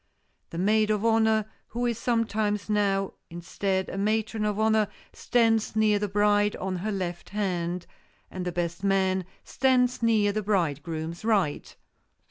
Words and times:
The 0.49 0.57
maid 0.57 0.89
of 0.89 1.05
honor, 1.05 1.45
who 1.67 1.85
is 1.85 1.99
sometimes 1.99 2.71
now, 2.71 3.13
instead, 3.29 3.87
a 3.87 3.99
matron 3.99 4.45
of 4.45 4.59
honor, 4.59 4.87
stands 5.13 5.75
near 5.75 5.99
the 5.99 6.07
bride, 6.07 6.55
on 6.55 6.77
her 6.77 6.91
left 6.91 7.29
hand, 7.29 7.85
and 8.31 8.43
the 8.43 8.51
best 8.51 8.83
man 8.83 9.25
stands 9.43 10.01
near 10.01 10.31
the 10.31 10.41
bridegroom's 10.41 11.23
right. 11.23 11.75